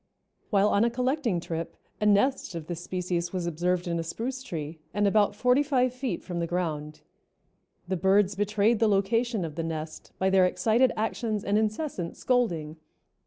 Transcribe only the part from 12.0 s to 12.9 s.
scolding.